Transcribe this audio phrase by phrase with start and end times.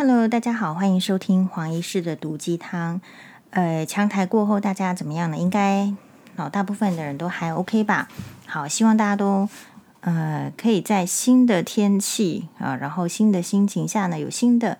[0.00, 3.00] Hello，大家好，欢迎收听黄医师的毒鸡汤。
[3.50, 5.36] 呃，强台过后大家怎么样呢？
[5.36, 5.92] 应该
[6.36, 8.06] 老大部分的人都还 OK 吧？
[8.46, 9.48] 好，希望大家都
[10.02, 14.78] 呃可以在新的天气啊，然后新的心情下呢，有新的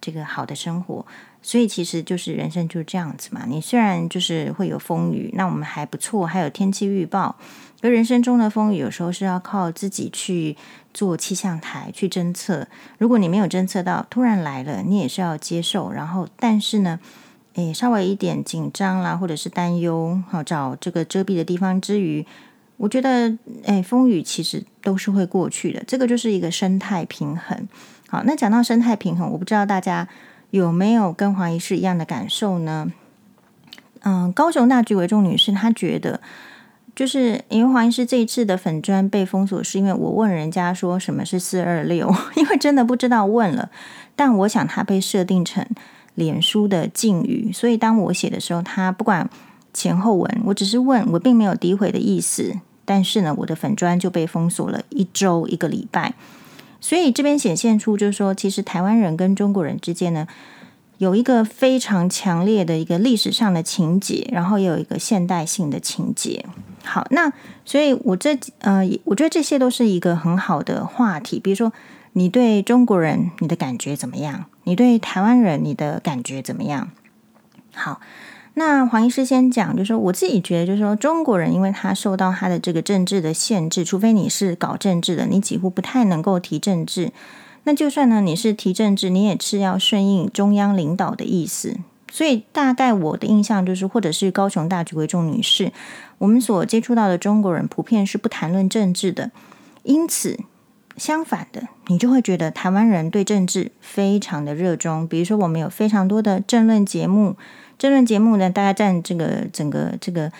[0.00, 1.04] 这个好的生活。
[1.42, 3.44] 所以其实就是人生就是这样子嘛。
[3.46, 7.36] 你虽然就是会有风雨，那我们还不错，还有天气预报。
[7.82, 10.54] 而人生中的风雨有时候是要靠自己去
[10.92, 12.68] 做气象台去侦测。
[12.98, 15.90] 如果你没有侦测到，突然来了，你也是要接受。
[15.90, 17.00] 然后，但是呢，
[17.54, 22.26] 诶，稍微一点紧张啦，或者是担忧，好找这个遮蔽的地方之余，
[22.76, 23.34] 我觉得，
[23.64, 25.82] 诶，风雨其实都是会过去的。
[25.86, 27.66] 这个就是一个生态平衡。
[28.10, 30.06] 好，那讲到生态平衡，我不知道大家
[30.50, 32.92] 有没有跟黄医师一样的感受呢？
[34.00, 36.20] 嗯，高雄大橘为重女士她觉得。
[36.92, 43.70] 就是因为黄医师这一次的粉砖被封锁，是因为我问人家说什么是四二六， 因为真的不知道问了。
[44.14, 45.64] 但我想他被设定成
[46.16, 49.30] 脸书的禁语，所以当我写的时候，他不管
[49.72, 52.54] 前后文，我只是问，我并没有诋毁的意思。
[52.84, 56.14] 但是呢，我的粉砖就被封锁了一周一个礼拜。
[56.80, 60.26] 所以这边显现出，就是说，其实台湾人跟中国人之间呢。
[60.98, 66.44] 有一个非常强烈的一个历史上的情节，然后也有一个现代性的情节。
[66.84, 67.32] 好，那
[67.64, 71.40] 所以我这呃，我觉得这些都是一个很好的话题。
[71.40, 71.72] 比如说，
[72.12, 74.44] 你对中国人你的感觉怎么样？
[74.64, 76.90] 你对台湾人你的感觉怎么样？
[77.74, 78.02] 好，
[78.54, 87.12] 那黄医师先讲，就是说我自己觉得，就是说中国人，因为他受到他的这个政治的限制，除非你是搞政治的，你几乎不太能够提政治。
[87.64, 91.76] 那就算呢，你是提政治，你也是要顺应中央领导的意思。
[92.10, 95.70] 所以大概我的印象就是，或者是高雄大局为重女士，
[96.18, 99.30] 我们所接触到的中国人普遍是不谈论政治的。
[99.84, 100.40] 因此，
[100.96, 105.06] 相反的，你就会觉得台湾人对政治非常的热衷。
[105.06, 107.36] 比如说，我们有非常多的政论节目，
[107.80, 110.30] 政论节目呢，大概占这个整个这个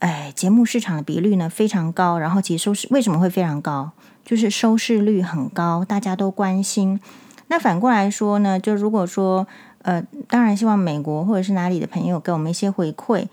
[0.00, 2.18] 哎节目市场的比率呢非常高。
[2.18, 3.92] 然后，其实收视为什么会非常高？
[4.24, 6.98] 就是收视率很高，大家都关心。
[7.46, 9.46] 那反过来说呢，就如果说，
[9.82, 13.28] 呃，当然希望美国或者是哪里的朋友给我们一些回馈，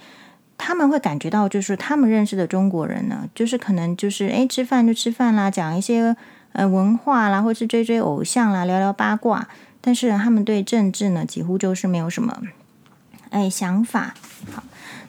[0.60, 6.16] 他们会感觉到，就是他们认识的中国人呢，就是可能就是诶，吃饭就吃饭啦，讲一些
[6.52, 9.48] 呃文化啦，或是追追偶像啦，聊聊八卦。
[9.82, 12.42] 但是他们对政治呢，几乎就是没有什么
[13.36, 14.16] 哎想法。
[14.52, 14.64] 好。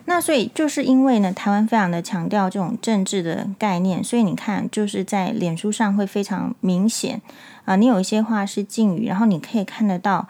[0.09, 7.21] 那所以就是因为呢，台湾非常的强调这种政治的概念，所以你看，就是在脸书上会非常明显
[7.65, 10.29] 啊、你有一些话是禁语，然后你可以看得到，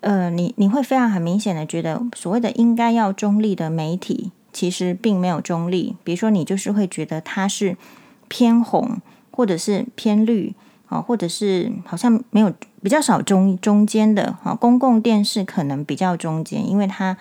[0.00, 5.96] 呃，你你会非常很明显的觉得，所谓的应该要中立的媒体，其实并没有中立。
[6.04, 7.78] 比如说，你就是会觉得它是
[8.28, 10.54] 偏红，或者是偏绿
[10.90, 12.52] 啊，或者是好像没有
[12.86, 17.16] 比较少中中间的哈，公共电视可能比较中间，因为它。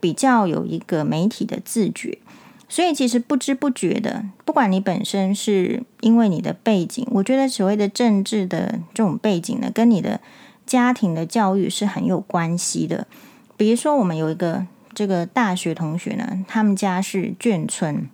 [0.00, 2.18] 比较有一个媒体的自觉，
[2.68, 10.20] 所以其实不知不觉的，不管你本身是因为你的背景，我觉得所谓的政治的这种背景呢，跟你的
[10.66, 13.06] 家庭的教育是很有关系的。
[13.56, 18.06] 比如说，我们有一个这个大学同学呢，他们家是眷村，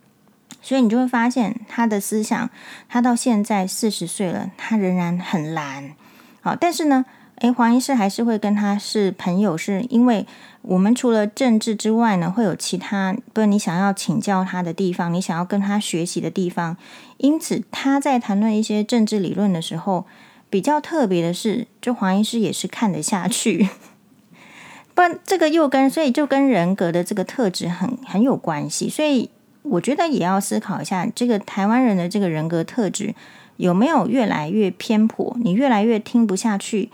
[0.62, 2.48] 所以你就会发现他的思想，
[2.88, 5.96] 他到现在四十岁了，他仍然很蓝。
[6.40, 7.04] 好，但是呢，
[7.36, 10.26] 诶，黄医师还是会跟他是朋友，是因为。
[10.62, 16.76] 我们除了政治之外呢，会有其他不是你想要请教他的地方，你想要跟他学习的地方。
[17.16, 20.04] 因此，他在谈论一些政治理论的时候，
[20.50, 23.70] 比较特别的是，就黄医师也是看得下去。
[24.94, 28.90] 不然，这个又跟所以就跟人格的这个特质很很有关系。
[28.90, 29.30] 所以，
[29.62, 33.14] 我觉得也要思考一下，这个台湾人的这个人格特质
[33.60, 35.36] 有没有越来越偏颇？
[35.40, 36.90] 你越来越听不下去。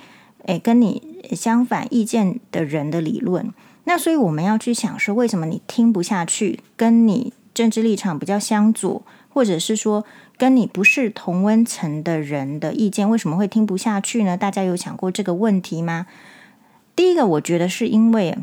[0.46, 6.60] 诶，跟你相反意见的人的理论，那所以我们要去想说，为什么你听不下去？
[6.76, 10.04] 跟你政治立场比较相左，或者是说
[10.36, 14.36] 跟你不是同温层的人的意见，为什么会听不下去呢？
[14.36, 16.06] 大家有想过这个问题吗？
[16.94, 18.38] 第一个，我觉得是因为，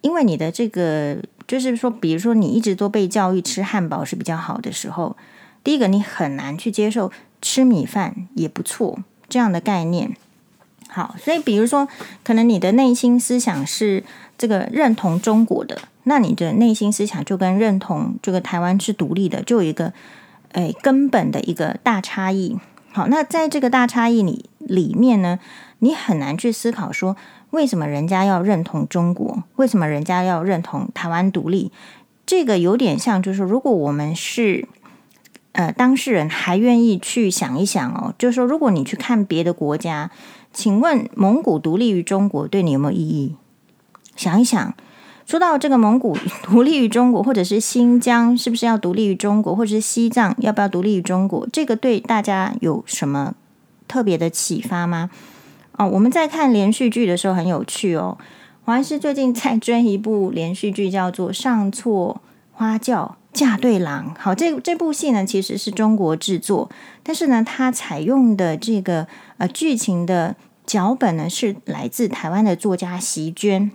[0.00, 5.16] 因为你的这个，就是说，比如说你一直都被教育吃汉堡是比较好的时候，
[5.64, 7.10] 第一个你很难去接受
[7.42, 10.14] 吃米饭也不错这样的概念。
[10.88, 11.88] 好，所以比如说，
[12.22, 14.04] 可能你的内心思想是
[14.38, 19.92] 这个认同中国的，那你的内心思想就跟认同这个台湾是独立的，就有一个
[20.52, 22.56] 诶根本的一个大差异。
[22.92, 25.40] 好，那在这个大差异里里面呢，
[25.80, 27.16] 你很难去思考说，
[27.50, 31.72] 为什么人家要认同中国，为什么人家要认同台湾独立？
[32.24, 34.68] 这个有点像，就是，如果我们是
[35.54, 40.12] 呃当事人，还愿意去想一想哦，就是说，如果你去看别的国家。
[40.56, 43.34] 请问蒙古独立于中国对你有没有意义？
[44.14, 44.72] 想一想，
[45.26, 51.44] 说到这个蒙古 独立于中国，或者是新疆是不是要独立于中国，或者是西藏要不要独立于中国？
[51.52, 53.34] 这个对大家有什么
[53.88, 55.10] 特别的启发吗？
[55.76, 58.16] 哦，我们在看连续剧的时候很有趣哦。
[58.64, 62.20] 黄医师最近在追一部连续剧，叫做《上错
[62.52, 64.14] 花轿嫁对郎》。
[64.18, 66.70] 好，这这部戏呢其实是中国制作，
[67.02, 73.70] 但是呢，它采用的这个呃剧情的脚本呢是来自台湾的作家席绢。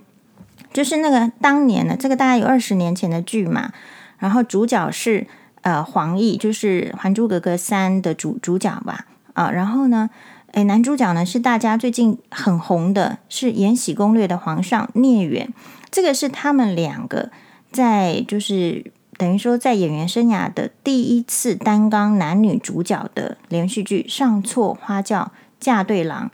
[0.72, 3.72] 就是那个当年呢，这个大概有二十年前的剧嘛，
[4.18, 5.26] 然后主角是
[5.62, 10.08] 呃黄奕，就是《还珠格格三》的主主角吧，啊、然后呢，
[10.52, 15.52] 诶，男主角呢是大家最近很红的，是《延禧攻略》的皇上聂远，
[15.90, 17.30] 这个是他们两个
[17.72, 25.30] 在就是等于说在演员生涯的第一次担纲男女主角的连续剧《上错花轿
[25.60, 26.28] 嫁对郎》。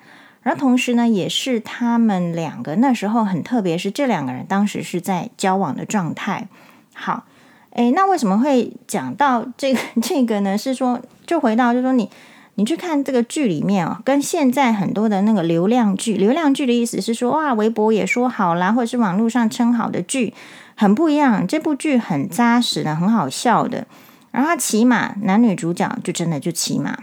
[0.45, 6.47] 然后同时呢，也是他们两个那时候很特别，是这两个人当时是在交往的状态。
[6.95, 7.25] 好，
[7.71, 10.57] 诶，那为什么会讲到这个这个呢？
[10.57, 12.09] 是说，就回到就说你
[12.55, 20.33] 你去看这个剧里面哦，跟现在很多的那个流量剧，流量剧的意思是说哇，微博也说好啦，或者是网络上称好的剧
[20.77, 21.45] 很不一样。
[21.47, 23.87] 这部剧很扎实的，很好笑的。
[24.31, 26.97] 然后他骑马，男女主角就真的就骑马。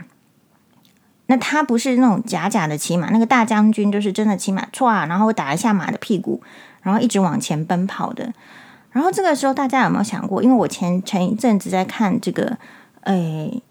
[1.28, 6.44] 那他不是那种假假的骑马，那个大将军就是真的骑马，唰，然后打一下马的屁股，
[6.81, 8.31] 然后一直往前奔跑的。
[8.92, 10.44] 然后这个时候，大家有没有想过？
[10.44, 12.58] 因为我前前一阵子在看这个，
[13.02, 13.62] 哎，嗯、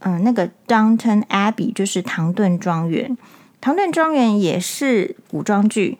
[0.00, 3.10] 呃，那个《Downton Abbey》就是《唐顿庄园》，
[3.60, 5.98] 《唐顿庄园》也是古装剧，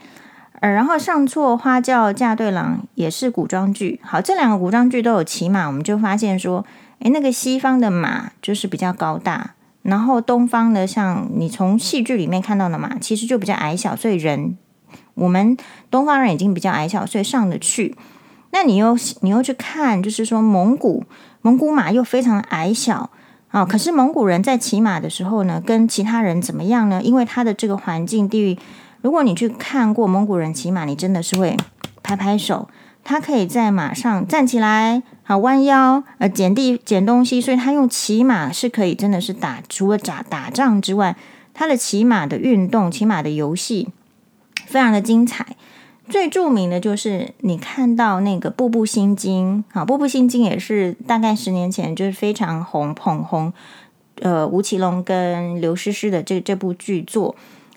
[0.63, 3.99] 呃，然后《上错花轿嫁对郎》也是古装剧。
[4.01, 6.65] 好，这两个古装剧都有骑马，我们就发现说，
[7.01, 9.55] 哎，那个西方的马就是比较高大。
[9.83, 14.57] 然后东方的，像你从戏剧里面看到的马，其实就比较矮小，所以人
[15.15, 15.57] 我们
[15.91, 17.97] 东方人已经比较矮小，所以上得去。
[18.53, 21.03] 那你又你又去看，就是说蒙古
[21.41, 23.11] 蒙古马又非常矮小
[23.49, 27.03] 啊，可是蒙古人在骑马的时候呢，跟其他人怎么样呢？
[27.03, 28.57] 因为他的这个环境地域，
[29.03, 31.57] 如果你去看过蒙古人骑马，你真的是会
[32.03, 32.69] 拍拍手。
[33.05, 41.17] 他可以在马上站起来，好弯腰，呃，捡地捡东西，所以他用骑马是可以，真的是打除了打打仗之外，
[41.53, 43.89] 他的骑马的运动、骑马的游戏
[44.67, 45.57] 非常的精彩。
[46.09, 53.53] 最著名的就是你看到那个《步步心经》，好，《步步心经》也是大概十年前就是非常红捧红，
[54.21, 57.35] 呃，吴奇隆跟刘诗诗的这这部剧作。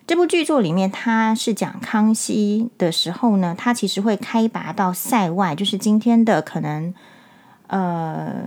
[0.07, 6.94] 这部剧作里面，他是讲康熙的时候呢，他其实会开拔到塞外，就是今天的可能，
[7.66, 8.44] 呃，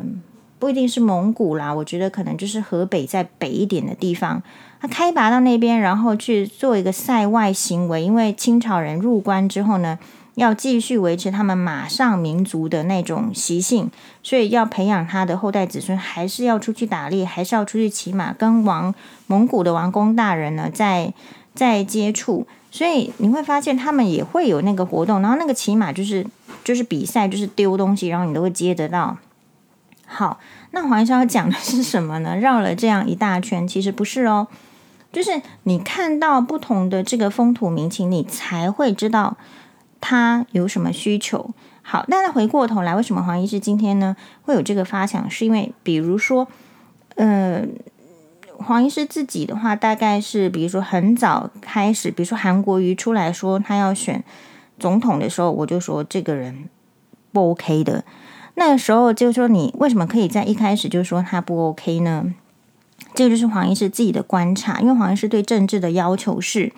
[0.60, 4.40] 不一定是蒙古啦，我觉得可能就是河北再北一点的地方，
[4.80, 9.98] 他开拔到那边，然后去做一个塞外行为，因为清朝人入关之后呢，
[10.36, 13.90] 要继续维持他们马上民族的那种习性，
[14.22, 18.94] 所以要培养他的后代子孙，还是要出去打猎，还是要出去骑马，跟王
[19.26, 21.12] 蒙古的王公大人呢，在。
[21.58, 26.24] 在接触，所以你会发现他们也会有那个活动，然后那个骑马就是
[26.62, 29.16] 就是比赛，就是丢东西，然后你都会接得到。
[30.06, 30.38] 好，
[30.70, 32.36] 那黄医生要讲的是什么呢？
[32.36, 34.46] 绕了这样一大圈，其实不是哦，
[35.12, 39.36] 就是你看到不同的这个风土民情，你才会知道
[40.00, 41.50] 他有什么需求。
[41.82, 45.28] 好，但是回过头来，为什么黄医师今天呢会有这个发想？
[45.28, 46.46] 是因为比如说，
[47.16, 47.66] 呃。
[48.58, 54.22] 黄医师自己的话，大概是比如说很早开始，比如说韩国瑜出来说他要选
[54.78, 56.68] 总统的时候，我就说这个人
[57.32, 58.04] 不 OK 的。
[58.56, 62.34] 那个时候就说，你为什么可以在一开始就说他不 OK 呢？
[63.14, 66.72] 这个就是黄医师自己的观察，因为黄医师对政治的要求是，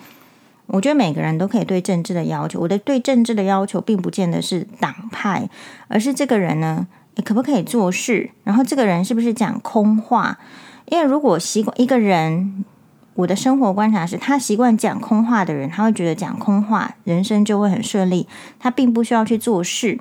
[0.67, 2.59] 我觉得每个人都可以对政治的要求。
[2.59, 5.49] 我的对政治的要求，并不见得是党派，
[5.87, 6.87] 而是这个人呢，
[7.25, 8.29] 可不可以做事？
[8.43, 10.37] 然后这个人是不是讲空话？
[10.85, 12.65] 因为如果习惯一个人，
[13.13, 18.27] 我的生活观察是他习惯讲空话的人，他会觉得讲空话，人生就会很顺利，
[18.59, 19.99] 他并不需要去做事。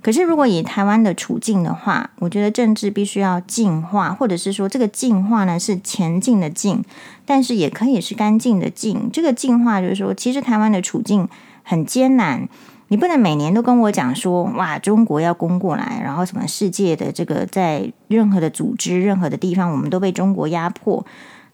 [0.00, 6.84] 可是如果以台湾的处境的话，我觉得政治必须要进化，或者是说这个进化呢是前进的进，
[7.24, 9.08] 但是也可以是干净的净。
[9.12, 11.28] 这个进化就是说，其实台湾的处境
[11.62, 12.48] 很艰难。
[12.88, 21.04] 你不能每年都跟我讲说，哇，中国要攻过来，然后什么世界的这个在任何的组织、任何的地方，我们都被中国压迫。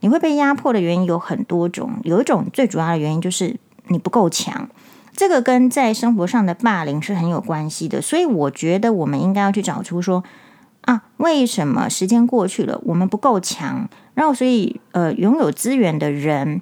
[0.01, 3.57] 你会被压迫的原因有很多种，有一种最主要的原因就是
[3.89, 4.69] 你不够强。
[5.15, 8.03] 这个跟在生活上的霸凌是很有关系的。
[8.03, 10.25] 所以我觉得我们应该要去找出说，
[10.83, 13.89] 啊，为什么时间过去了，我们不够强？
[14.15, 16.61] 然后所以呃，拥有资源的人。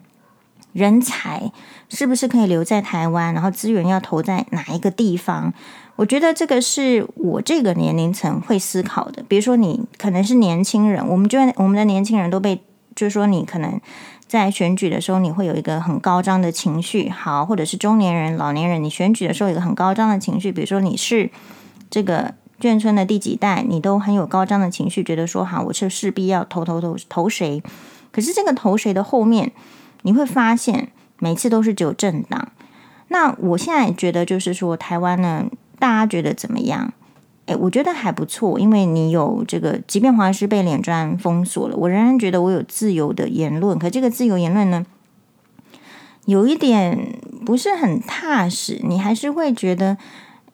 [0.79, 1.51] 人才
[1.89, 5.53] 是不是可以留在台湾，然后资源要投在哪一个地方？
[5.97, 9.23] 我觉得这个是我这个年龄层会思考的。
[9.27, 12.63] 比如说，你可能是年轻人，我们觉得我们的年轻人都被，
[12.95, 13.81] 就是说你可能
[14.29, 20.53] 在选举的时候，你会有一个很高涨的情绪，好，或者是中年人、老年人，你选举的时候有一个很高涨的情绪。
[20.53, 21.29] 比如说你是
[21.91, 27.61] 这个眷村的第几代，你都很有高涨的情绪，觉得说好，我是势必要投投投投谁。
[28.13, 29.51] 可是这个投谁的后面，
[30.03, 32.53] 你会发现每次都是只有政党。
[33.09, 35.47] 那我现在觉得就是说，台湾呢。
[35.81, 36.93] 大家觉得怎么样？
[37.47, 43.79] 诶，我觉得还不错，因为你有这个，即便华师被脸砖封锁了，我仍然觉得我有自由的言论。
[43.79, 44.85] 可这个自由言论呢，
[46.25, 47.15] 有一点
[47.47, 49.97] 不是很踏实，你还是会觉得。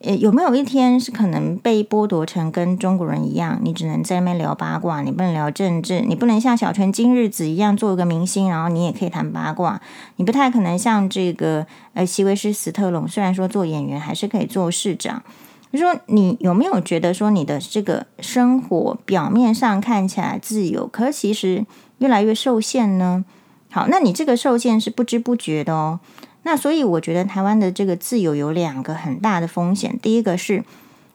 [0.01, 9.81] 诶，有没有一天是可能被剥夺成跟中国人一样，你只能在那边聊八卦，你不能聊政治，你不能像小泉今日子一样做一个明星，然后你也可以谈八卦，
[10.17, 15.23] 你不太可能像这个呃席维斯·史特龙，虽然说做演员还是可以做市长。
[15.71, 21.65] 就说你有没有觉得说你的这个生活表面上看起来自由，可是其实
[21.97, 23.25] 越来越受限呢？
[23.71, 25.99] 好，那你这个受限是不知不觉的哦。
[26.47, 30.63] 那所以我觉得台湾的这个自由有两个很大的风险，第一个是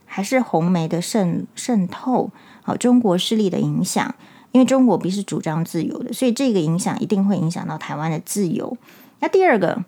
[0.04, 2.30] 还是红媒的渗渗透，
[2.62, 4.12] 好，中国势力的影响，
[4.50, 8.76] 因为中国不是主张自由的，所以这个影响一定会影响到台湾的自由。
[9.20, 9.84] 那第二个，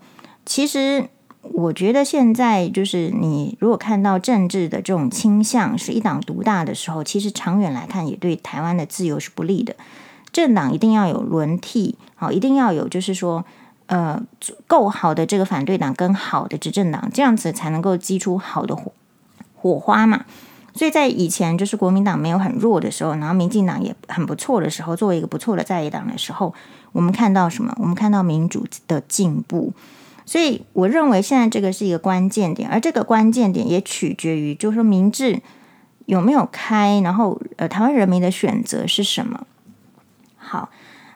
[0.46, 1.08] 其实
[1.42, 9.74] 我觉得现在就是你如果看到政治的这种倾向是一党独大的时候，其实长远来看也对台湾的自由是不利的。
[10.30, 13.44] 政党一定要有轮替，好，一定要有就是说。
[13.92, 14.18] 呃，
[14.66, 18.90] 够好的这个反对党跟好的执政党，这样子才能够激出好的火
[19.54, 20.24] 火花嘛。
[20.74, 26.54] 所以在以前，就是国民党没有很弱的时候，然后民进党也很不错的时候，作为一个不错的在野党的时候，
[26.92, 27.76] 我们看到什么？
[27.78, 29.74] 我们看到民主的进步。
[30.24, 35.42] 所以我认为现在这个是一个关键点，而这个关键点也取决于，就是说民智
[36.06, 39.46] 有没有开，然后呃，台湾人民的选择是什么？
[40.38, 40.70] 好。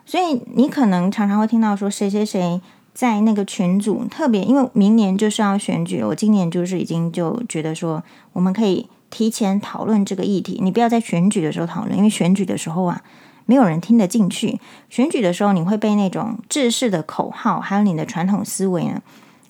[0.06, 2.60] 所以你可能常常会听到说谁谁谁
[2.94, 13.02] 在那个群组特别，因为明年就是要选举，我今年就是已经就觉得说我们可以提前讨论这个议题，你不要在选举的时候讨论，因为选举的时候啊，
[13.46, 14.60] 没有人听得进去。
[14.88, 19.02] 选举的时候你会被那种制式的口号还有你的传统思维呢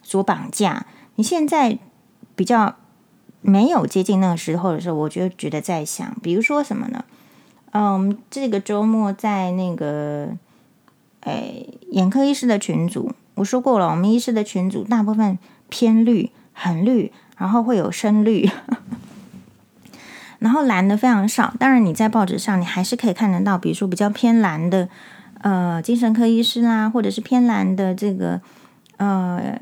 [0.02, 0.86] 所绑架。
[1.16, 1.78] 你现在
[2.34, 2.74] 比较
[3.42, 7.04] 没有接近那个时候的时候，我就觉得在想，比如说什么呢？
[7.72, 10.30] 嗯，这个周末在那个。
[11.26, 15.36] 诶，眼科医师的群组，我说过了，我们医师的群组大部分
[15.68, 18.48] 偏绿，很绿，然后会有深绿，
[20.38, 21.52] 然后蓝的非常少。
[21.58, 24.88] 当然，你在报纸上，你还是可以看得到，比如说比较偏蓝的，
[25.40, 28.40] 呃，精神科医师啊，或者是偏蓝的这个
[28.98, 29.58] 呃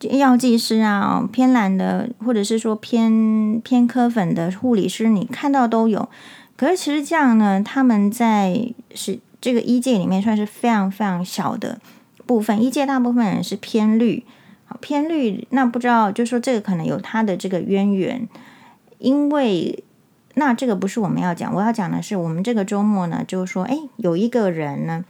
[0.00, 6.08] 药剂师啊，偏蓝的，或者是说偏偏科粉的护理师，你看到都有。
[6.56, 9.20] 可是其实这样呢，他们在是。
[9.40, 11.80] 这个一界里面算是非常非常小的
[12.26, 14.24] 部分，一界大部分人是偏绿，
[14.66, 15.46] 好偏绿。
[15.50, 18.28] 那不知道，就说这个可能有他的这个渊源，
[18.98, 19.84] 因为
[20.34, 25.04] 那这个不是我们要讲，我要讲的是我们这个周末呢，就是说，哎，有一个人呢，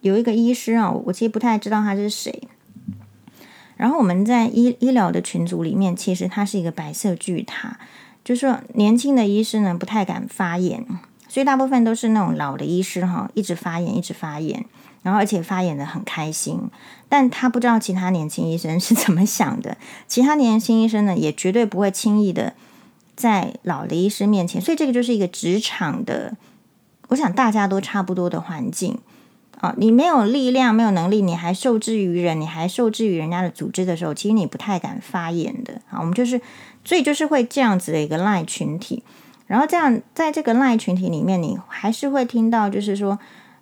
[0.00, 2.48] 有一个医师啊，我其实不太知道他是谁。
[3.76, 7.78] 然后我们在医医疗的群组里面，其实他是一个白色巨塔，
[8.24, 10.84] 就是说年轻的医师呢不太敢发言。
[11.28, 14.64] 所以大部分都是那种老的医师哈，一直发言，一直发言，
[15.02, 16.58] 然后而且发言得很开心。
[17.08, 19.76] 但他不知道其他年轻医生是怎么想的。
[20.06, 22.54] 其他年轻医生呢，也绝对不会轻易的
[23.14, 24.60] 在老的医师面前。
[24.60, 26.34] 所以这个就是一个职场的，
[27.08, 28.98] 我想大家都差不多的环境
[29.60, 29.74] 啊。
[29.76, 36.00] 你没有力量，没有能力，你还受制于人，你还受制于人家的组织的时候，其实你不太敢发言的啊。
[36.00, 36.40] 我们就是，
[36.84, 39.02] 所以就是会这样子的一个赖群体。
[39.48, 43.18] 然后这样，在这个赖群体里面，你还是会听到，就是说，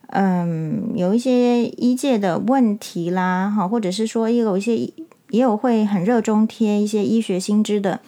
[0.08, 4.76] 嗯，有一些医界的问题啦，哈，或者是说，也有一些
[5.30, 8.00] 也有会很热衷贴一些医学新知的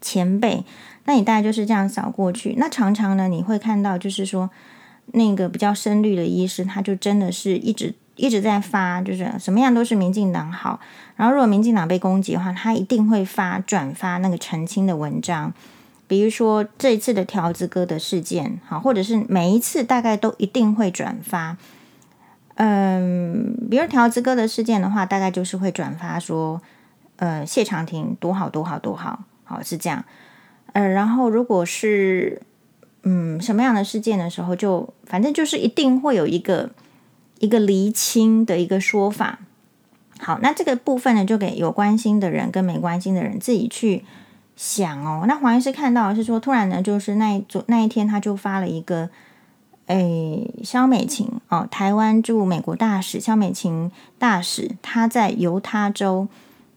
[0.00, 0.64] 前辈，
[1.04, 2.54] 那你大概就是这样扫过去。
[2.56, 4.48] 那常常呢，你会看到，就是说，
[5.12, 10.80] 那个比较深绿的医师，他就真的是一直一直在发，就是什么样都是民进党好。
[11.16, 15.52] 然后，如果民进党被攻击的话，他一定会发转发那个澄清的文章。
[16.08, 21.56] 比如说这一次的条子哥的事件，好，或者是每一次大概都一定会转发。
[22.54, 26.62] 嗯，比如条子哥的事件的话，大概就是会转发说，
[27.16, 30.04] 呃，谢长廷多好多好多好，好是这样。
[30.72, 32.40] 呃，然后如果是
[33.02, 36.70] 嗯什么样的事件的时候，就反正就是一定会有一个
[37.40, 39.40] 一个厘清的一个说法。
[40.18, 44.02] 好，那这个部分呢，就给有关心的人跟没关心的人自己去
[44.56, 45.24] 想哦。
[45.28, 49.08] 那黄医师看到是说，突然呢，就是那一昨那一天他就发了一个，
[49.86, 56.26] 诶，萧美琴哦，台湾驻美国大使萧美琴大使，他在犹他州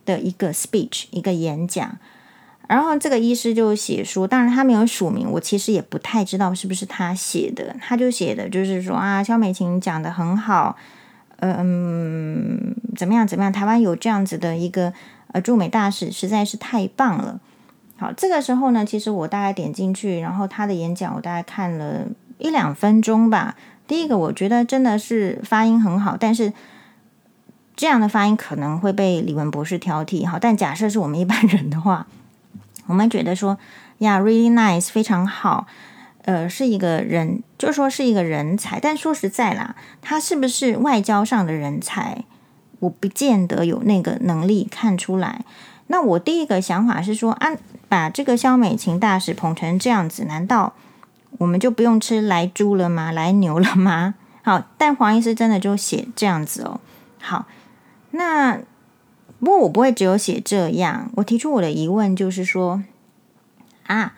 [0.05, 1.97] 的一个 speech 一个演讲。
[2.67, 7.75] 然后这个医师就写说，当然他没有署名，我其实也不太知道是不是他写的。
[7.81, 10.75] 他就写的就是说啊，萧美琴讲的很好，
[11.37, 14.93] 嗯，怎么样怎么样，台湾有这样子的一个
[15.31, 17.39] 呃驻美大使，实在是太棒了。
[17.99, 23.55] 好，这个时候呢，其实我大概点进去，然后他的演讲我大概看了一两分钟吧。
[23.85, 26.53] 第一个我觉得真的是发音很好，但是
[27.75, 30.25] 这样的发音可能会被李文博士挑剔。
[30.25, 32.07] 好，但假设是我们一般人的话。
[32.87, 33.59] 我们觉得说
[33.99, 35.67] 呀，really nice，非常好，
[36.23, 38.79] 呃，是一个人，就说是一个人才。
[38.79, 42.23] 但说实在啦，他是不是外交上的人才，
[42.79, 45.45] 我不见得有那个能力看出来。
[45.85, 47.49] 那我第一个想法是说，啊，
[47.89, 50.73] 把这个萧美琴大使捧成这样子，难道
[51.39, 53.11] 我们就不用吃来猪了吗？
[53.11, 54.15] 来牛了吗？
[54.41, 56.79] 好，但黄医师真的就写这样子哦。
[57.19, 57.47] 好，
[58.11, 58.61] 那。
[59.41, 62.83] 不过我不会只有写这样，我提出我的疑问就是说，
[63.87, 64.15] 啊，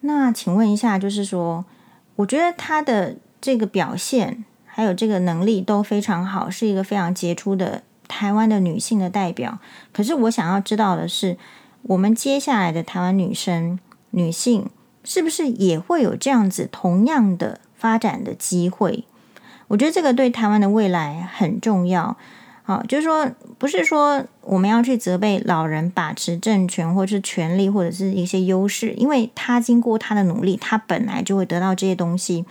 [0.00, 1.64] 那请问一下，就是说，
[2.16, 9.58] 我觉得他的这个表现还有这个能力都非常好，是一个非常杰出的台湾的女性的代表。
[9.94, 11.38] 可是我想要知道的是，
[11.82, 13.78] 我们接下来的台湾女生、
[14.10, 14.68] 女性
[15.02, 19.04] 是不是也会有这样子同样的发展的机会？
[19.68, 22.16] 我觉得这个对台湾的未来很重要。
[22.62, 32.44] 好，就是说，不是说我们要去责备老人把持政权，或者是权力，或者是一些优势，因为他经过他的努力，他本来就会得到这些东西。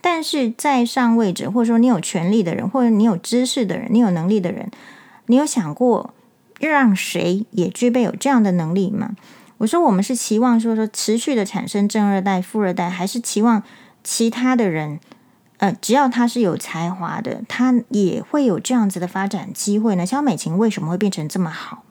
[0.00, 4.70] 但是在上位者，或者说你有权力的人，或者你有知识的人，你有能力的人，
[5.26, 6.12] 你有想过
[6.60, 9.10] 让谁也具备有这样的能力吗？
[9.58, 13.62] 我说，我们是期望说说持续的产生正二代、富二代，还是期望
[14.02, 14.98] 其他的人？
[15.58, 20.04] 呃，只要他是有才华的，他也会有这样子的发展机会呢。
[20.04, 21.84] 萧美琴为什么会变成这么好？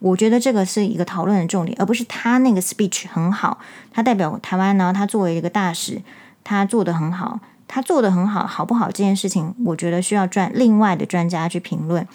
[0.00, 3.58] 我觉得这个是一个讨论的重点，而不是他那个 speech 很好，
[3.92, 6.02] 他代表台湾呢，他作为一个大使，
[6.42, 12.06] 他做得很好，他做得很好，好不好这件事情，我觉得需要专另外的专家去评论。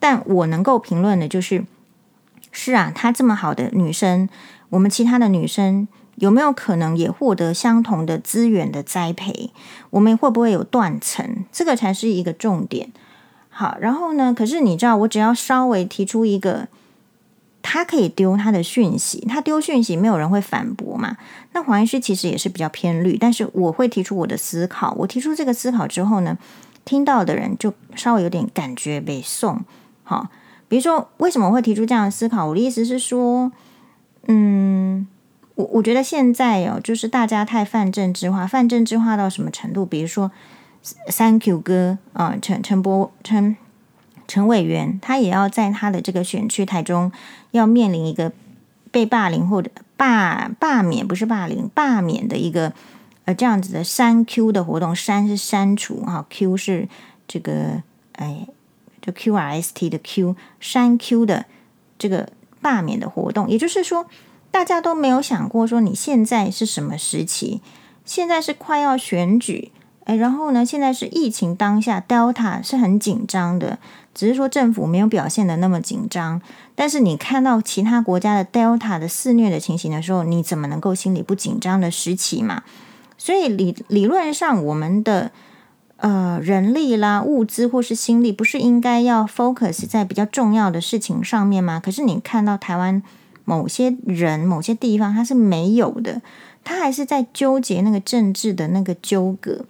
[0.00, 1.64] 但我能够评论的就是，
[2.50, 4.28] 是啊，她这么好的女生，
[4.70, 5.86] 我们其他的女生。
[6.16, 9.50] 有没有可能也获得相同的资源的栽培？
[9.88, 11.46] 我们会不会有断层？
[11.50, 12.92] 这个才是一个重点。
[13.48, 14.34] 好，然后呢？
[14.34, 16.68] 可是你知道，我只要稍微提出一个，
[17.62, 21.16] 他可以丢他的讯息，他丢讯息，没有人会反驳嘛？
[21.52, 24.94] 那黄医师其实也是比较偏绿，但是我会提出我的思考。
[24.98, 26.36] 我提出这个思考之后呢，
[26.84, 29.64] 听到的人就稍微有点感觉被送。
[30.10, 30.28] 好，
[30.66, 32.46] 比如说为什么我会提出这样的思考？
[32.46, 33.52] 我的意思是说，
[34.26, 35.06] 嗯。
[35.56, 39.84] 我我觉得现在哦，就是大家太泛政治化，泛政治化到什么程度？
[39.84, 40.30] 比如说
[41.08, 43.54] ，Thank you 哥啊，陈陈波陈
[44.26, 47.12] 陈委员，他也要在他的这个选区台中
[47.50, 48.32] 要面临一个
[48.90, 52.72] 被霸凌或者罢罢免，不是霸凌罢免的一个
[53.26, 56.88] 呃这样子的删 Q 的活动，删是删除哈，Q 是
[57.28, 58.46] 这个哎，
[59.00, 61.46] 就 QRST 的 Q 删 Q 的
[61.98, 62.28] 这个
[62.60, 64.06] 罢免的活动，也就是说。
[64.52, 67.60] 大家都没有想过说你现在是什么时期？
[68.04, 69.70] 现在是快要选举，
[70.06, 73.78] 诶，然后呢，现在是疫情当下，Delta 是很紧张的，
[74.12, 76.42] 只是说政府没有表现的那么紧张。
[76.74, 82.64] 但是你看到其他国家的 Delta 的肆虐的情形的时候，你怎么能够心里不紧张的时期嘛？
[83.16, 85.30] 所以理理论上，我们的
[86.00, 91.80] 呃人力啦、物资或是心力，不是应该要 focus 在比较重要的事情上面吗？
[91.82, 93.02] 可是你看到台湾。
[93.46, 96.22] 某些人、某些地方，他是没有的，
[96.62, 99.64] 他还是在纠结那个政治的那个纠葛。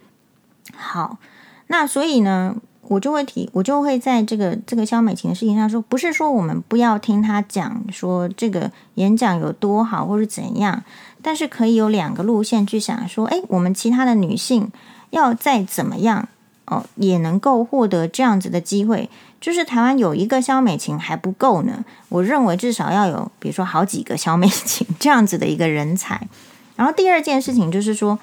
[0.75, 1.17] 好，
[1.65, 2.55] 那所以呢，
[2.89, 10.83] 我就会提，我就会在这个这个萧美琴的事情上说，不是说我们不要听他讲说这个演讲有多好，或是怎样，
[11.23, 14.69] 但是可以有两个路线去想说，诶，我们其他的女性
[15.11, 16.27] 要再怎么样
[16.65, 19.09] 哦，也能够获得这样子的机会。
[19.39, 26.27] 就是台湾有一个萧美琴还不够呢，我认为至少要有，比如说好几个萧美琴这样子的一个人才。
[26.75, 28.19] 然后第二件事情就是说，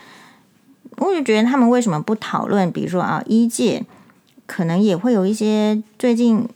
[0.96, 3.84] 我就觉得他们为什么不讨论，比如说啊，一届
[4.46, 6.48] 可能也会有一些最近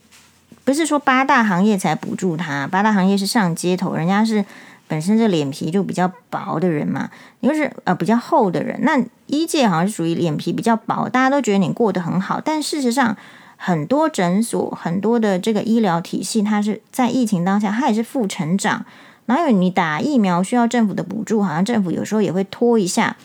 [0.63, 4.45] 不是说八大行业才补助他，八大行业是上街头，人家是
[4.87, 7.09] 本身这脸皮就比较薄的人嘛，
[7.41, 8.79] 就是呃比较厚的人。
[8.81, 13.15] 那医界好像是属于脸皮比较薄，大家都觉得你过得很好，但事实上。
[13.55, 18.85] 很多诊所、很多的这个医疗体系，它是在疫情当下，它也是负成长。
[19.27, 21.41] 哪有你打疫苗需要政府的补助？
[21.41, 23.15] 好像政府有时候也会拖一下。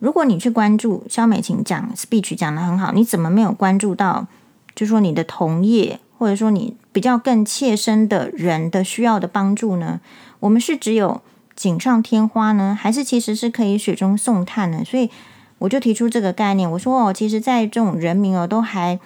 [0.00, 4.26] 如果你去关注肖美琴讲 speech 讲的很好，你怎么没有关注到？
[4.74, 10.00] 就说你的同业，或者说你比较更切身的人的需要的帮助呢？
[10.38, 11.20] 我们是只有
[11.56, 14.84] 锦上添花呢，还是其实是可以雪中送炭呢？
[14.84, 15.10] 所以
[15.58, 19.00] 我就提出这个概念，我说哦，其实，在这种人民哦都还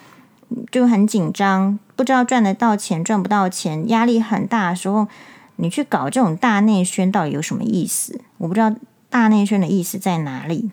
[0.69, 5.07] 就很紧张，不知道赚得到钱赚不到钱，压力很大的时候，
[5.55, 8.21] 你去搞这种大内宣到底有什么意思？
[8.37, 8.71] 我不知道
[9.09, 10.69] 大内宣的意思在哪里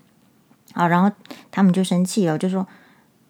[0.75, 0.87] 啊？
[0.87, 1.11] 然后
[1.51, 2.67] 他们就生气了，就说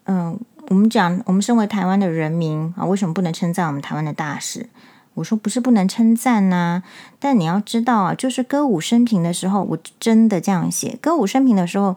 [0.03, 0.37] 嗯。
[0.69, 4.69] 我们讲，我们身为台湾的人民啊，为什么不能称赞我们台湾的大使？
[5.13, 6.83] 我说不是不能称赞呐，
[7.19, 10.97] 但你要知道啊，就是歌舞升平的时候，我真的这样写。
[11.01, 11.95] 歌舞升平的时候，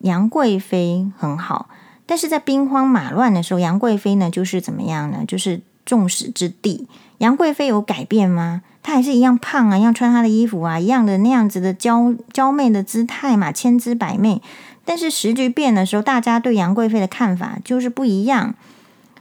[0.00, 1.70] 杨贵妃很好，
[2.04, 5.24] 但是在兵荒马乱的时候，杨贵妃呢就是怎么样呢？
[5.26, 6.86] 就是众矢之的。
[7.18, 8.62] 杨贵妃有改变吗？
[8.82, 14.42] 她还是一样胖啊，一样穿她的衣服啊，一样的那样子的娇娇媚的姿态嘛，千姿百媚。
[14.88, 18.54] 但是时局变的时候，大家对杨贵妃的看法就是不一样，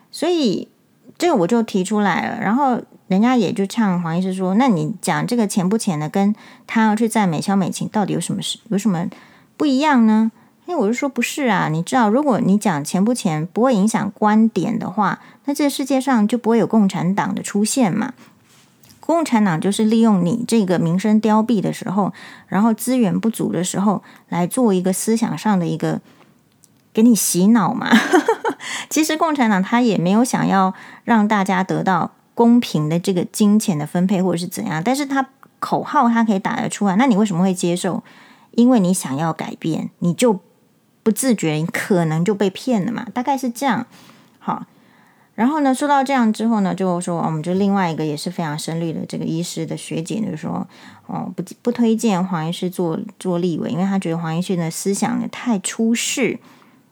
[0.10, 0.70] 所以
[1.18, 2.40] 这个我就提出来了。
[2.40, 6.34] 然后人家也就呛黄医师说：“那你讲这个钱不钱的，跟
[6.66, 8.60] 他要去赞美萧美琴，到底有什么事？
[8.70, 9.08] 有什么
[9.58, 10.32] 不一样呢？”
[10.68, 18.14] 因为我就说不是啊，你知道，如果你讲钱不钱不会影响观点的话，那这世界上就不会有共产党的出现嘛。
[19.08, 22.12] 共产党就是利用你这个民生凋敝的时候，
[22.48, 26.02] 然后资源不足的时候，来做一个思想上的一个
[26.92, 27.90] 给你洗脑嘛。
[28.90, 30.74] 其实共产党他也没有想要
[31.06, 35.26] 让大家得到公平的这个金钱的分配或者是怎样，但是他
[35.60, 36.98] 口号他可以打得出来。
[36.98, 38.04] 那你为什么会接受？
[38.52, 40.38] 因为你想要改变，你就
[41.02, 43.08] 不自觉，你可能就被骗了嘛。
[43.14, 43.86] 大概是这样。
[44.38, 44.66] 好。
[45.38, 50.68] 然后呢，说到这样之后呢，就说我们就另外一个也是非常深绿的这个医师的学姐，就说，
[51.06, 56.40] 哦，不不推荐黄医师做做立委，因为他觉得黄医师的思想呢太出世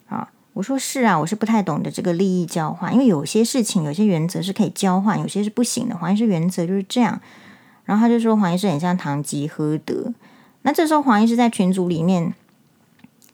[0.07, 0.29] 啊。
[0.53, 5.97] 我说是啊，我是不太懂得这个利益交换，因为有些事情、有些原则是可以交换，有些是不行的。
[5.97, 7.19] 黄医师原则就是这样。
[7.85, 10.13] 然后他就说黄医师很像唐吉诃德。
[10.61, 12.35] 那这时候黄医师在群组里面，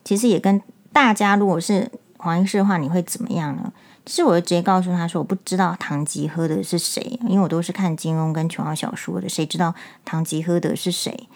[0.06, 0.62] 其实也跟
[0.94, 3.74] 大家，如果是黄医师的话，你会怎么样呢？
[4.12, 11.30] 其实我就直接告诉他说，我不知道唐吉诃德是谁，因为我都是看金庸跟琼瑶小说的，谁知道唐吉诃德是谁？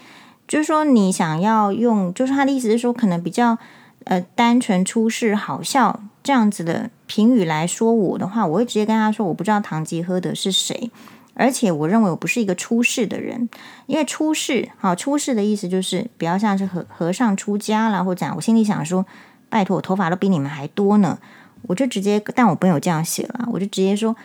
[0.46, 3.58] 就是说，你想要用，就是他的意思是说，可能比较
[4.04, 10.92] 呃单纯出世好笑这样子的评语来说我的话，我会直接跟他说，我不知道唐吉诃德是谁，
[11.34, 13.48] 而且我认为我不是一个出世的人，
[13.86, 19.06] 因为出世好出世的意思就是比较像是和和尚出家啦，或者我心里想说，
[19.48, 21.18] 拜托，我头发都比你们还多呢。
[21.64, 24.16] 我就直接，但我朋友这样写了，我就直接说，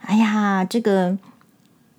[0.00, 1.16] 哎呀，这个，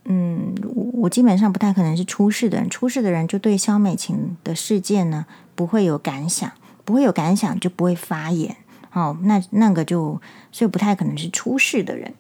[0.06, 5.26] 嗯，我我基本上不太可能是出事的人，出事的人就对萧美琴的事件呢
[5.56, 6.52] 不会有感想，
[6.84, 8.58] 不会有感想就不会发言，
[8.92, 10.22] 哦，那那个就
[10.52, 12.14] 所以不太可能是出事的人。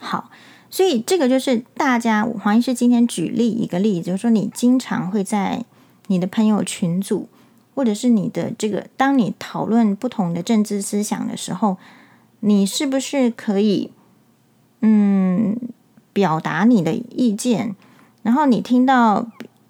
[0.00, 0.30] 好，
[0.70, 5.64] 所以这个就是大家黄医师今天举例一个例子，就是说你经常会在
[6.06, 7.28] 你的朋友群组。
[7.74, 11.76] 或者是你的这个，当你讨论不同的政治思想的时候，
[12.40, 13.90] 你是不是可以
[14.80, 15.56] 嗯
[16.12, 17.74] 表达你的意见？
[18.22, 19.26] 然后你听到，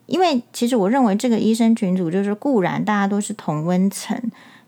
[0.07, 4.17] 因为其实我认为这个医生群组就是固然大家都是同温层，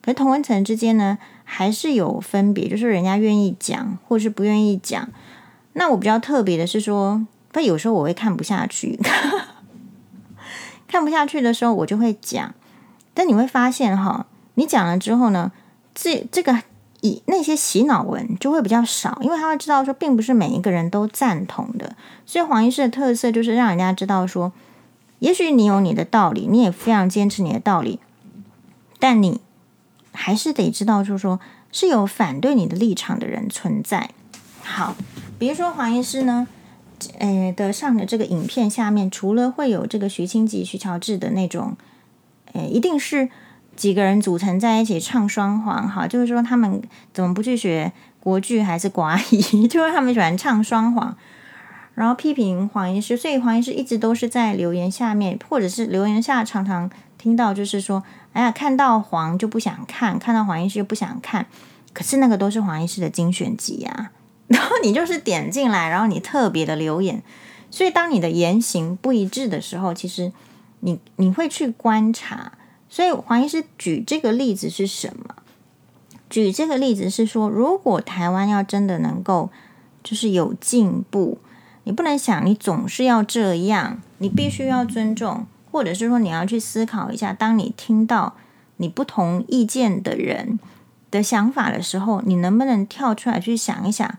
[0.01, 5.09] 可是同温层之间呢还是有分别，就是人家愿意讲，或是不愿意讲。
[5.75, 8.99] 那我比较特别的是说，但有时候我会看不下去，
[10.89, 12.55] 看不下去的时候，我就会讲。
[13.19, 14.27] 但你会发现哈，
[14.57, 15.51] 你讲了之后呢，
[15.95, 16.63] 这这个
[17.01, 21.97] 以那些洗脑文就会比较少，因为他会知道说，并不是每一个人都赞同的。
[22.27, 24.53] 所以黄医师的特色就是让人家知道说，
[25.21, 28.01] 也许你有你的道理，你也非常坚持你的道理，
[28.99, 29.41] 但你
[30.13, 31.41] 还是得知道，就是说
[31.73, 34.11] 是有反对你的立场的人存在。
[34.63, 34.95] 好，
[35.39, 36.47] 比如说黄医师呢，
[37.19, 41.79] 呃的上的这个影片下面，除了会有这个徐清吉、徐乔治的那种。
[42.57, 43.29] 一定是
[43.75, 46.81] 几个人组成在一起唱双簧，哈，就是说他们
[47.13, 49.69] 怎么不去学国剧还是寡语？
[49.69, 51.17] 就是他们喜欢唱双簧，
[51.95, 61.47] 然后批评黄医师，所以黄医师一直都是在留言下面，或者是留言下常常听到就是说，哎呀，看到黄就不想看，看到黄医师就不想看，
[61.93, 64.13] 可是那个都是黄医师的精选集啊，
[64.49, 67.23] 然后你就是点进来，然后你特别的留言，
[67.71, 70.33] 所以当你的言行不一致的时候，其实。
[70.87, 72.53] 你你会去观察，
[72.89, 75.35] 所以黄医师举这个例子是什么？
[76.31, 79.51] 举这个例子是说，如果台湾要真的能够
[80.05, 81.39] 就是有进步，
[81.83, 88.35] 你不能想你总是要这样，你必须要尊重，或者是说你要去思考一下，当你听到
[88.77, 90.61] 你不同意见的人
[91.11, 94.17] 的想法的时候，你能不能跳出来去想一想？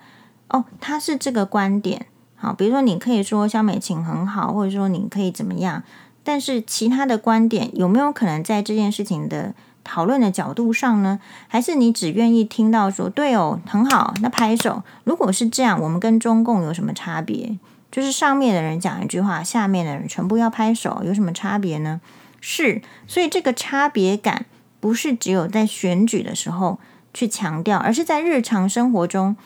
[0.49, 5.83] 哦，他是这个观点，好，比如说你可以说萧美琴很好，或者说你可以怎么样，
[6.27, 11.21] 但是其他的观点有没有可能在这件事情的讨论的角度上呢？
[11.47, 14.83] 还是你只愿意听到说对哦，很好，那拍手。
[15.05, 17.57] 如果是这样，我们跟中共有什么差别？
[17.89, 22.01] 就是上面的人讲一句话，下面的人全部要拍手，有什么差别呢？
[22.41, 24.47] 是，所以这个差别感
[24.81, 26.77] 不是只有在选举的时候
[27.13, 29.37] 去强调，而是在日常生活中，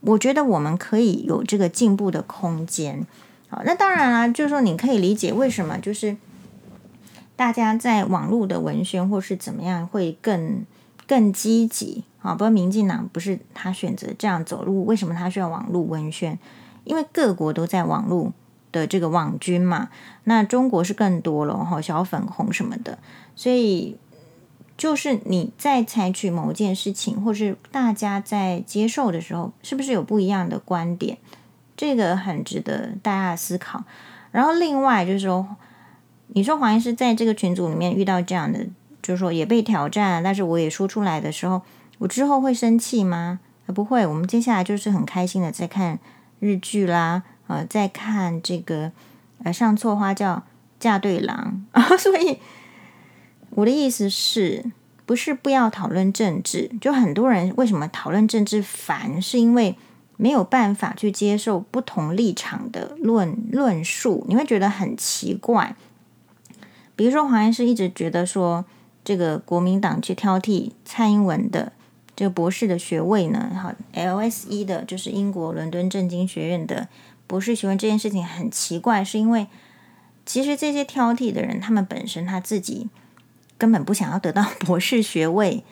[0.00, 3.06] 我觉得我们可以有这个进步的空间。
[3.64, 6.16] 那当然啦，就是说你可以理解为什么就是。
[7.36, 10.64] 大家在网络的文宣或是怎么样会更
[11.04, 12.30] 更积极啊？
[12.32, 16.38] 不过民进党不是他选择这样走路，为什么他需要网络文宣？
[16.84, 18.32] 因为各国都在网络
[18.70, 19.88] 的这个网军嘛，
[20.22, 23.00] 那中国是更多了哈，小粉红什么的，
[23.34, 23.96] 所以
[24.78, 31.18] 就是你在采取某件事情，或是大家在接受的时候，是不是有不一样的观点？
[31.76, 33.84] 这个很值得大家思考。
[34.32, 35.56] 然后另外就是说。
[36.28, 38.58] 你说黄医师在这个群组里面遇到这样的，
[39.00, 41.62] 就是说也被挑战，但是我也说出来的时候，
[41.98, 43.38] 我之后会生气吗？
[43.66, 45.98] 不会，我们接下来就是很开心的在看
[46.40, 48.90] 日剧啦，呃，在看这个
[49.44, 50.42] 呃上错花轿
[50.80, 52.40] 嫁对郎啊， 所以
[53.50, 54.64] 我的意思是
[55.06, 56.68] 不是不要讨论政治？
[56.80, 59.76] 就很多人为什么讨论政治烦，是因为
[60.16, 65.74] 没有办法去接受不同立场的论论述，你会觉得很奇怪。
[66.96, 68.64] 比如说，黄医师一直觉得说，
[69.04, 71.72] 这个国民党去挑剔蔡英文的
[72.14, 76.88] 这个博士的学位呢，哈，LSE 的，就是英国伦敦政经学院的
[77.26, 79.48] 博士学位这件事情很奇怪，是因为
[80.24, 82.88] 其实这些挑剔的人，他们本身他自己
[83.58, 85.64] 根本不想要得到博士学位，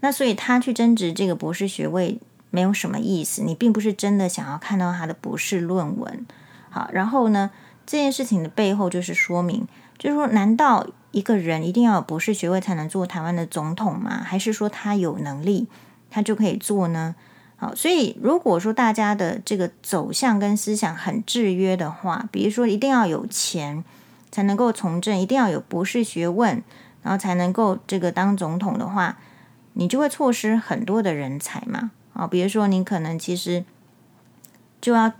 [0.00, 2.20] 那所以他去争执这个博士学位
[2.50, 6.26] 没有什么意思，你并不是真的想要看到他的博士论文，
[6.68, 7.50] 好，然后呢，
[7.86, 9.66] 这件事情的背后就是说明。
[9.98, 14.22] 就是说，难道一个人一定要有博士学位才能做台湾的总统吗？
[14.24, 15.68] 还是说他有能力，
[16.10, 17.14] 他就可以做呢？
[17.56, 23.84] 好，所以如果说大家的这个走向跟思想很制约的话，比如说一定要有钱
[24.30, 26.62] 才能够从政，一定要有博士学问，
[27.02, 29.18] 然后才能够这个当总统的话，
[29.74, 31.90] 你就会错失很多的人才嘛。
[32.20, 33.64] 啊，比如说你可能其实
[34.78, 35.10] 就要，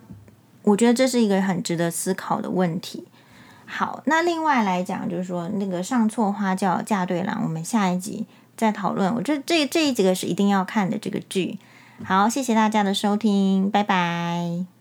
[0.62, 3.06] 我觉得这是一个很值得思考的问题。
[3.64, 9.14] 好，那另外来讲，就是说那个上错花轿嫁对郎，我们下一集再讨论。
[9.14, 11.58] 我觉得这这这几个是一定要看的这个剧。
[12.04, 14.80] 好，谢谢大家的收听，拜拜。